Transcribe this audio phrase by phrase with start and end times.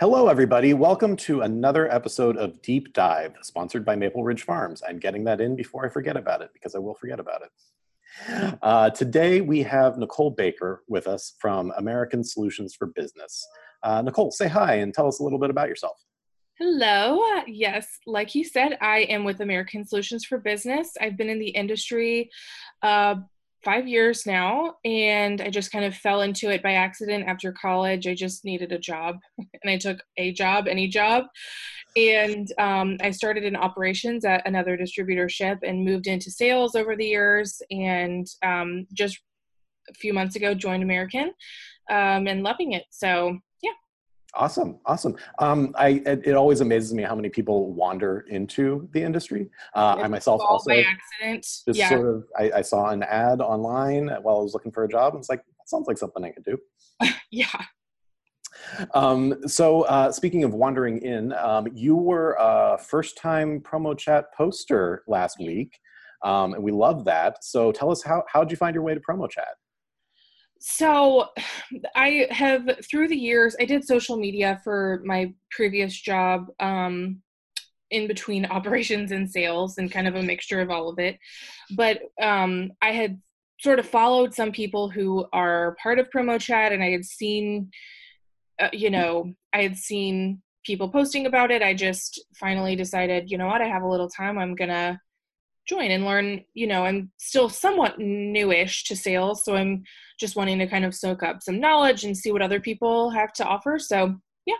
[0.00, 0.72] Hello, everybody.
[0.72, 4.82] Welcome to another episode of Deep Dive, sponsored by Maple Ridge Farms.
[4.88, 8.58] I'm getting that in before I forget about it because I will forget about it.
[8.62, 13.46] Uh, today, we have Nicole Baker with us from American Solutions for Business.
[13.82, 15.98] Uh, Nicole, say hi and tell us a little bit about yourself.
[16.58, 17.22] Hello.
[17.46, 20.96] Yes, like you said, I am with American Solutions for Business.
[20.98, 22.30] I've been in the industry
[22.82, 23.16] uh,
[23.62, 28.06] five years now, and I just kind of fell into it by accident after college.
[28.06, 31.24] I just needed a job, and I took a job, any job.
[31.96, 37.06] And um, I started in operations at another distributorship and moved into sales over the
[37.06, 37.60] years.
[37.70, 39.18] And um, just
[39.88, 41.32] a few months ago, joined American
[41.90, 42.84] um, and loving it.
[42.90, 43.40] So
[44.34, 45.16] Awesome, awesome.
[45.40, 49.50] Um, I it, it, always amazes me how many people wander into the industry.
[49.74, 51.42] Uh, I myself also by accident.
[51.42, 51.88] Just yeah.
[51.88, 55.14] sort of, I, I, saw an ad online while I was looking for a job,
[55.14, 56.58] and it's like that sounds like something I could do.
[57.32, 57.64] yeah.
[58.94, 65.02] Um, so uh, speaking of wandering in, um, you were a first-time promo chat poster
[65.08, 65.76] last week,
[66.24, 67.42] um, and we love that.
[67.42, 69.56] So tell us how how did you find your way to promo chat?
[70.60, 71.28] So,
[71.96, 77.22] I have through the years, I did social media for my previous job um,
[77.90, 81.18] in between operations and sales and kind of a mixture of all of it.
[81.76, 83.18] But um, I had
[83.60, 87.70] sort of followed some people who are part of Promo Chat, and I had seen,
[88.60, 91.62] uh, you know, I had seen people posting about it.
[91.62, 94.38] I just finally decided, you know what, I have a little time.
[94.38, 95.00] I'm to
[95.70, 99.84] join and learn you know i'm still somewhat newish to sales so i'm
[100.18, 103.32] just wanting to kind of soak up some knowledge and see what other people have
[103.32, 104.54] to offer so yeah.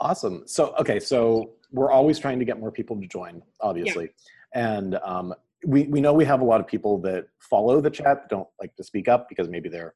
[0.00, 0.42] Awesome.
[0.46, 4.10] So okay so we're always trying to get more people to join obviously.
[4.54, 4.76] Yeah.
[4.76, 8.28] and um, we, we know we have a lot of people that follow the chat
[8.28, 9.94] don't like to speak up because maybe they're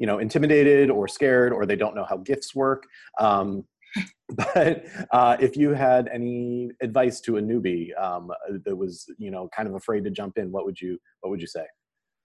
[0.00, 2.82] you know intimidated or scared or they don't know how gifts work.
[3.20, 3.64] Um,
[4.28, 8.30] but uh, if you had any advice to a newbie um,
[8.64, 11.40] that was you know kind of afraid to jump in what would you what would
[11.40, 11.66] you say?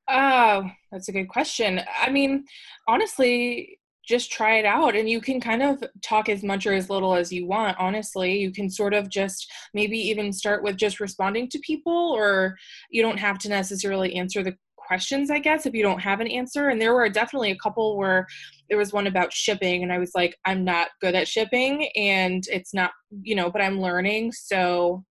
[0.09, 1.81] Oh that's a good question.
[2.01, 2.45] I mean
[2.87, 6.89] honestly just try it out and you can kind of talk as much or as
[6.89, 8.39] little as you want honestly.
[8.39, 12.55] You can sort of just maybe even start with just responding to people or
[12.89, 14.55] you don't have to necessarily answer the
[14.87, 16.69] questions, I guess, if you don't have an answer.
[16.69, 18.25] And there were definitely a couple where
[18.69, 22.43] there was one about shipping, and I was like, I'm not good at shipping, and
[22.49, 24.31] it's not, you know, but I'm learning.
[24.31, 25.03] So,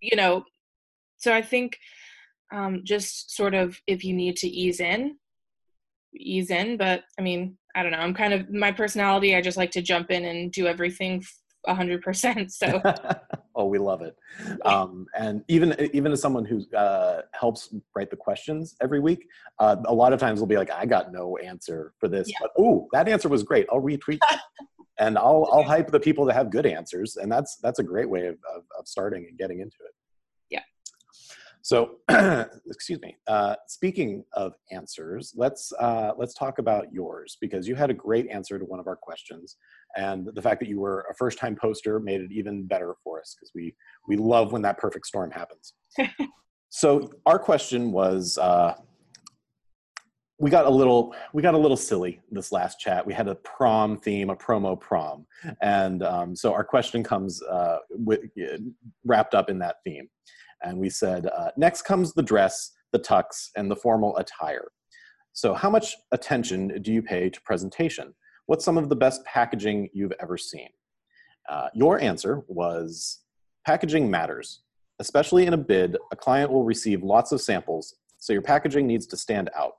[0.00, 0.44] you know,
[1.16, 1.76] so I think
[2.52, 5.16] um, just sort of if you need to ease in,
[6.14, 6.76] ease in.
[6.76, 7.98] But I mean, I don't know.
[7.98, 9.34] I'm kind of my personality.
[9.34, 11.22] I just like to jump in and do everything
[11.68, 12.80] 100% so
[13.56, 14.16] oh we love it.
[14.64, 19.26] Um, and even even as someone who uh, helps write the questions every week
[19.58, 22.36] uh, a lot of times we'll be like i got no answer for this yeah.
[22.40, 23.66] but oh that answer was great.
[23.72, 24.20] I'll retweet.
[24.98, 28.08] And i'll i'll hype the people that have good answers and that's that's a great
[28.08, 29.92] way of, of, of starting and getting into it
[31.66, 31.96] so,
[32.70, 33.16] excuse me.
[33.26, 38.28] Uh, speaking of answers, let's uh, let's talk about yours because you had a great
[38.30, 39.56] answer to one of our questions,
[39.96, 43.34] and the fact that you were a first-time poster made it even better for us
[43.34, 43.74] because we
[44.06, 45.74] we love when that perfect storm happens.
[46.68, 48.38] so, our question was.
[48.38, 48.74] Uh,
[50.38, 53.36] we got a little we got a little silly this last chat we had a
[53.36, 55.24] prom theme a promo prom
[55.62, 58.20] and um, so our question comes uh, with,
[59.06, 60.06] wrapped up in that theme
[60.62, 64.68] and we said, uh, next comes the dress, the tux, and the formal attire.
[65.32, 68.14] So, how much attention do you pay to presentation?
[68.46, 70.68] What's some of the best packaging you've ever seen?
[71.48, 73.20] Uh, your answer was
[73.66, 74.62] packaging matters.
[74.98, 79.06] Especially in a bid, a client will receive lots of samples, so your packaging needs
[79.06, 79.74] to stand out.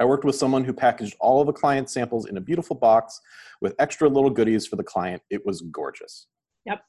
[0.00, 3.20] I worked with someone who packaged all of the client's samples in a beautiful box
[3.60, 5.22] with extra little goodies for the client.
[5.30, 6.26] It was gorgeous.
[6.66, 6.82] Yep.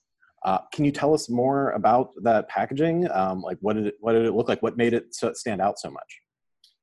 [0.43, 3.09] Uh, can you tell us more about that packaging?
[3.11, 4.61] Um, like, what did it what did it look like?
[4.61, 6.21] What made it so, stand out so much?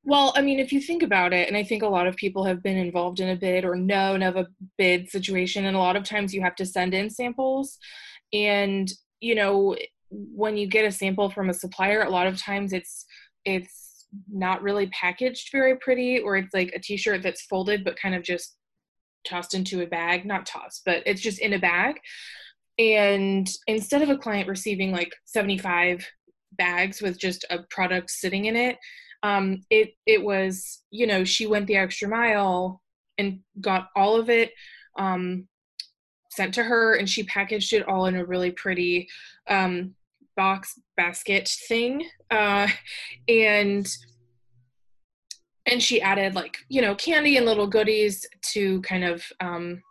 [0.05, 2.45] Well, I mean, if you think about it, and I think a lot of people
[2.45, 4.47] have been involved in a bid or known of a
[4.79, 7.79] bid situation, and a lot of times you have to send in samples,
[8.33, 9.77] and you know,
[10.11, 13.07] when you get a sample from a supplier, a lot of times it's
[13.45, 18.15] it's not really packaged very pretty, or it's like a T-shirt that's folded but kind
[18.15, 18.57] of just
[19.27, 21.97] tossed into a bag, not tossed, but it's just in a bag
[22.79, 26.07] and instead of a client receiving like 75
[26.53, 28.77] bags with just a product sitting in it
[29.23, 32.83] um, it it was you know she went the extra mile
[33.19, 34.53] and got all of it
[34.99, 35.49] um,
[36.31, 39.09] sent to her and she packaged it all in a really pretty
[39.49, 39.95] um,
[40.37, 42.69] box basket thing uh,
[43.29, 43.89] and
[45.67, 49.83] and she added like you know candy and little goodies to kind of um,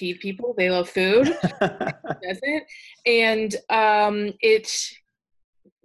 [0.00, 0.54] feed people.
[0.56, 1.26] They love food.
[1.60, 2.64] doesn't.
[3.06, 4.72] And um, it,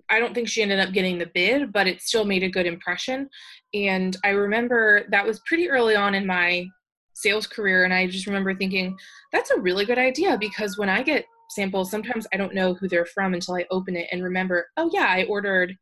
[0.09, 2.65] I don't think she ended up getting the bid, but it still made a good
[2.65, 3.29] impression.
[3.73, 6.65] And I remember that was pretty early on in my
[7.13, 7.83] sales career.
[7.83, 8.97] And I just remember thinking,
[9.33, 12.88] that's a really good idea because when I get samples, sometimes I don't know who
[12.88, 15.75] they're from until I open it and remember, oh, yeah, I ordered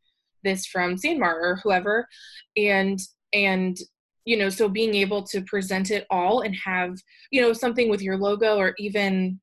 [0.44, 2.08] this from Sanmar or whoever.
[2.58, 3.00] And,
[3.34, 3.78] and,
[4.26, 6.96] you know, so being able to present it all and have,
[7.32, 9.40] you know, something with your logo or even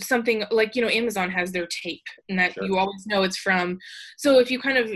[0.00, 2.64] something like you know amazon has their tape and that sure.
[2.64, 3.78] you always know it's from
[4.16, 4.90] so if you kind of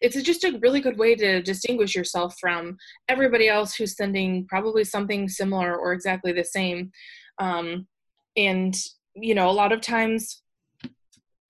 [0.00, 2.76] it's just a really good way to distinguish yourself from
[3.08, 6.90] everybody else who's sending probably something similar or exactly the same
[7.38, 7.86] um,
[8.36, 8.76] and
[9.14, 10.42] you know a lot of times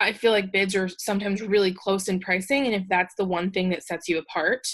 [0.01, 3.51] i feel like bids are sometimes really close in pricing and if that's the one
[3.51, 4.67] thing that sets you apart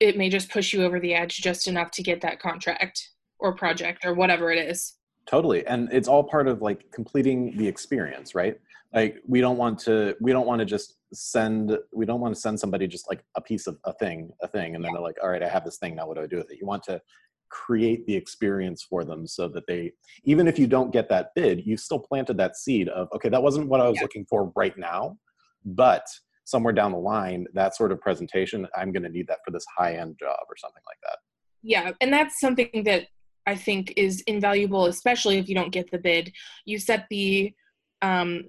[0.00, 3.54] it may just push you over the edge just enough to get that contract or
[3.54, 4.94] project or whatever it is.
[5.26, 5.66] Totally.
[5.66, 8.58] And it's all part of like completing the experience right?
[8.94, 12.40] Like we don't want to we don't want to just send we don't want to
[12.40, 15.16] send somebody just like a piece of a thing a thing and then they're like
[15.22, 16.58] all right i have this thing now what do i do with it?
[16.60, 17.00] You want to
[17.50, 19.92] create the experience for them so that they
[20.24, 23.42] even if you don't get that bid you still planted that seed of okay that
[23.42, 24.02] wasn't what i was yeah.
[24.02, 25.16] looking for right now
[25.64, 26.06] but
[26.48, 29.64] somewhere down the line that sort of presentation i'm going to need that for this
[29.76, 31.18] high end job or something like that
[31.62, 33.06] yeah and that's something that
[33.48, 36.30] I think is invaluable, especially if you don't get the bid.
[36.66, 37.54] You set the
[38.02, 38.44] um,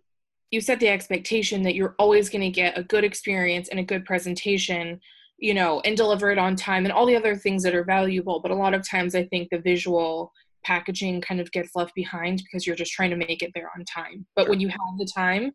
[0.52, 3.84] you set the expectation that you're always going to get a good experience and a
[3.84, 5.00] good presentation,
[5.38, 8.42] you know, and deliver it on time and all the other things that are valuable.
[8.42, 10.34] But a lot of times, I think the visual
[10.66, 13.86] packaging kind of gets left behind because you're just trying to make it there on
[13.86, 14.26] time.
[14.36, 14.50] But sure.
[14.50, 15.54] when you have the time,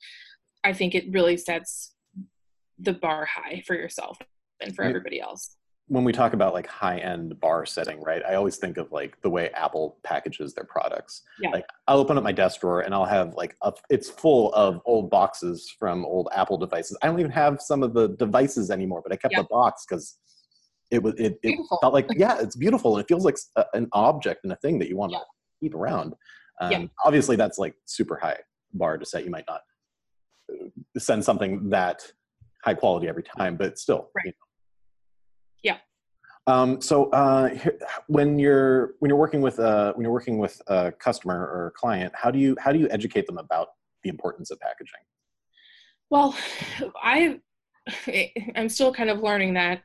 [0.65, 1.94] I think it really sets
[2.79, 4.19] the bar high for yourself
[4.61, 5.57] and for everybody else
[5.89, 8.23] when we talk about like high end bar setting, right?
[8.27, 11.23] I always think of like the way Apple packages their products.
[11.41, 11.51] Yeah.
[11.51, 14.81] Like I'll open up my desk drawer and I'll have like a, it's full of
[14.87, 16.97] old boxes from old Apple devices.
[17.03, 19.43] I don't even have some of the devices anymore, but I kept yeah.
[19.43, 20.17] the box because
[20.91, 23.89] it was it, it felt like yeah, it's beautiful and it feels like a, an
[23.93, 25.19] object and a thing that you want yeah.
[25.19, 25.25] to
[25.61, 26.15] keep around.
[26.61, 26.85] Um, yeah.
[27.05, 28.39] Obviously, that's like super high
[28.73, 29.25] bar to set.
[29.25, 29.61] You might not
[30.51, 30.69] uh,
[30.99, 32.03] send something that
[32.65, 34.27] high quality every time, but still, right.
[34.27, 34.37] you know,
[36.47, 37.51] um, so uh,
[38.07, 41.69] when you're when you're working with a uh, when you're working with a customer or
[41.69, 43.69] a client, how do you how do you educate them about
[44.03, 45.01] the importance of packaging?
[46.11, 46.37] Well,
[47.03, 47.41] I
[48.57, 49.83] I'm still kind of learning that.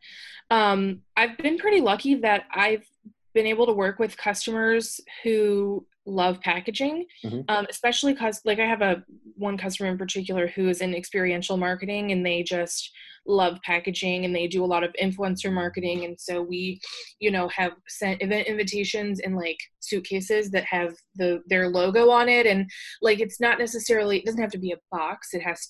[0.51, 2.85] Um, I've been pretty lucky that I've
[3.33, 7.41] been able to work with customers who love packaging, mm-hmm.
[7.47, 9.03] um, especially because like I have a
[9.35, 12.91] one customer in particular who is in experiential marketing and they just
[13.25, 16.05] love packaging and they do a lot of influencer marketing.
[16.05, 16.79] And so we
[17.19, 22.27] you know have sent event invitations in like suitcases that have the their logo on
[22.27, 22.45] it.
[22.45, 22.69] And
[23.01, 25.33] like it's not necessarily it doesn't have to be a box.
[25.33, 25.69] It has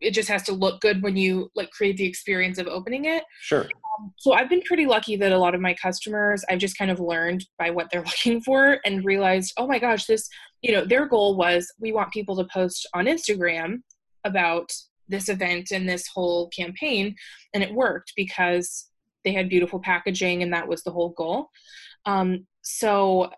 [0.00, 3.24] it just has to look good when you like create the experience of opening it.
[3.40, 6.78] Sure um, so i've been pretty lucky that a lot of my customers i've just
[6.78, 10.28] kind of learned by what they're looking for and realized oh my gosh this
[10.60, 13.82] you know their goal was we want people to post on instagram
[14.24, 14.70] about
[15.08, 17.14] this event and this whole campaign
[17.54, 18.88] and it worked because
[19.24, 21.48] they had beautiful packaging and that was the whole goal.
[22.06, 23.30] Um, so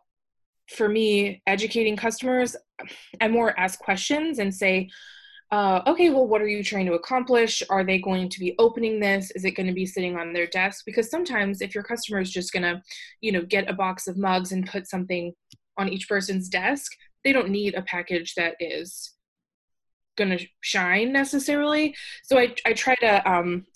[0.71, 2.57] for me educating customers
[3.21, 4.89] i more ask questions and say
[5.51, 7.63] uh, okay well what are you trying to accomplish?
[7.71, 9.31] Are they going to be opening this?
[9.33, 12.31] Is it going to be sitting on their desk because sometimes if your customer is
[12.31, 12.83] just going to
[13.21, 15.33] you know get a box of mugs and put something
[15.77, 16.93] on each person's desk
[17.25, 19.13] they don't need a package that is
[20.17, 21.97] gonna shine necessarily.
[22.23, 23.67] So i i try to um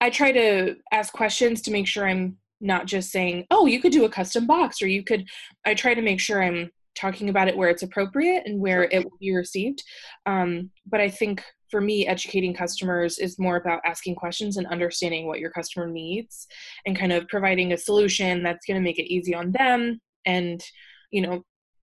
[0.00, 3.92] i try to ask questions to make sure i'm not just saying oh you could
[3.92, 5.26] do a custom box or you could
[5.64, 9.04] i try to make sure i'm talking about it where it's appropriate and where it
[9.04, 9.82] will be received
[10.26, 15.26] um, but i think for me educating customers is more about asking questions and understanding
[15.26, 16.46] what your customer needs
[16.84, 20.64] and kind of providing a solution that's going to make it easy on them and
[21.10, 21.42] you know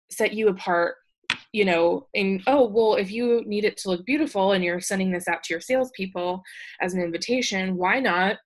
[0.09, 0.95] set you apart
[1.53, 5.11] you know, and oh, well, if you need it to look beautiful and you're sending
[5.11, 6.43] this out to your salespeople
[6.81, 8.37] as an invitation, why not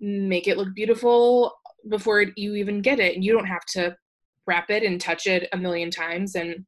[0.00, 1.52] make it look beautiful
[1.88, 3.14] before you even get it?
[3.14, 3.94] And you don't have to
[4.50, 6.34] wrap it and touch it a million times.
[6.34, 6.66] And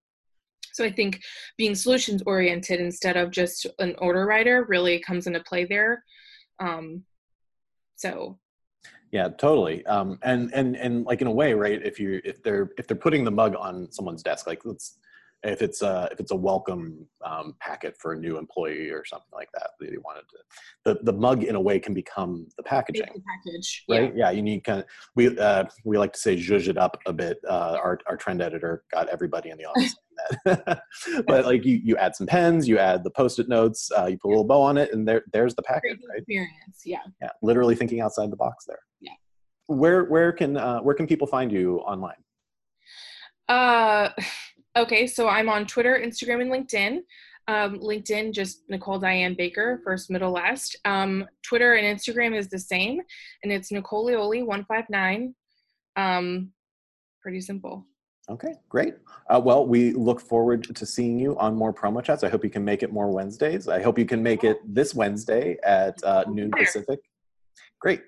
[0.73, 1.21] so I think
[1.59, 6.03] being solutions oriented instead of just an order writer really comes into play there.
[6.61, 7.05] Um,
[7.97, 8.39] so
[9.13, 12.71] yeah totally um, and and and like in a way right if you if they're
[12.79, 14.99] if they're putting the mug on someone's desk like let's
[15.45, 19.29] if it's a if it's a welcome um, packet for a new employee or something
[19.33, 20.39] like that they wanted to
[20.85, 24.13] the, the mug in a way can become the packaging the package right?
[24.17, 27.13] Yeah, you need kind of we uh, we like to say zhuzh it up a
[27.13, 27.39] bit.
[27.49, 29.95] Uh, our, our trend editor got everybody in the office
[30.45, 30.83] that.
[31.27, 34.29] But like you you add some pens you add the post-it notes uh, you put
[34.29, 36.19] a little bow on it and there there's the packet right?
[36.19, 36.99] experience yeah.
[37.21, 38.81] Yeah literally thinking outside the box there.
[39.01, 39.13] Yeah.
[39.67, 42.17] Where where can uh, where can people find you online?
[43.49, 44.11] Uh
[44.77, 47.01] Okay, so I'm on Twitter, Instagram, and LinkedIn.
[47.49, 50.77] Um, LinkedIn, just Nicole Diane Baker, first, middle, last.
[50.85, 53.01] Um, Twitter and Instagram is the same,
[53.43, 55.35] and it's Nicoleoli159.
[55.97, 56.53] Um,
[57.21, 57.87] pretty simple.
[58.31, 58.95] Okay, great.
[59.29, 62.23] Uh, well, we look forward to seeing you on more promo chats.
[62.23, 63.69] I hope you can make it more Wednesdays.
[63.69, 67.01] I hope you can make it this Wednesday at uh, noon Pacific.
[67.81, 68.03] Great.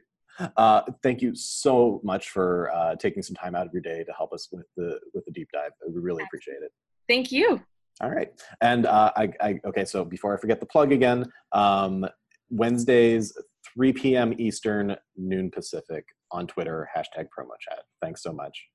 [0.56, 4.12] Uh, thank you so much for uh, taking some time out of your day to
[4.12, 5.70] help us with the with the deep dive.
[5.88, 6.72] We really appreciate it.
[7.08, 7.60] Thank you.
[8.00, 9.84] All right, and uh, I, I, okay.
[9.84, 12.06] So before I forget the plug again, um,
[12.50, 13.36] Wednesdays,
[13.74, 14.34] 3 p.m.
[14.38, 16.88] Eastern, noon Pacific on Twitter.
[16.96, 17.80] Hashtag promo chat.
[18.02, 18.66] Thanks so much.